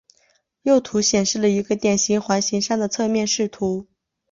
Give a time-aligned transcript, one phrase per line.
[0.63, 3.85] 右图显示了一个典型环形山的侧面视图。